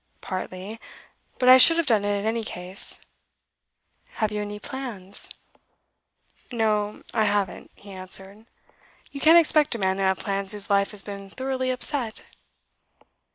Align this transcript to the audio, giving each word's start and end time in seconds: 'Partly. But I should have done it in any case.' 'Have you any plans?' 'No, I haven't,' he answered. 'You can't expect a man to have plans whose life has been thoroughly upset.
'Partly. 0.19 0.79
But 1.37 1.47
I 1.47 1.59
should 1.59 1.77
have 1.77 1.85
done 1.85 2.03
it 2.03 2.17
in 2.21 2.25
any 2.25 2.43
case.' 2.43 3.01
'Have 4.13 4.31
you 4.31 4.41
any 4.41 4.57
plans?' 4.57 5.29
'No, 6.51 7.03
I 7.13 7.25
haven't,' 7.25 7.69
he 7.75 7.91
answered. 7.91 8.47
'You 9.11 9.21
can't 9.21 9.37
expect 9.37 9.75
a 9.75 9.77
man 9.77 9.97
to 9.97 10.01
have 10.01 10.17
plans 10.17 10.53
whose 10.53 10.71
life 10.71 10.89
has 10.89 11.03
been 11.03 11.29
thoroughly 11.29 11.69
upset. 11.69 12.23